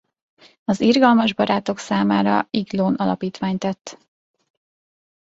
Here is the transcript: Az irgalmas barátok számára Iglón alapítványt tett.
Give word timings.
Az 0.63 0.79
irgalmas 0.81 1.33
barátok 1.33 1.77
számára 1.77 2.47
Iglón 2.51 2.93
alapítványt 2.95 3.59
tett. 3.59 3.99